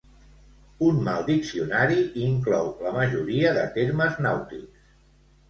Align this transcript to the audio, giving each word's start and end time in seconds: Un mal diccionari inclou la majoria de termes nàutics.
Un 0.85 1.01
mal 1.07 1.25
diccionari 1.27 1.99
inclou 2.29 2.73
la 2.87 2.95
majoria 2.97 3.53
de 3.61 3.67
termes 3.79 4.19
nàutics. 4.29 4.91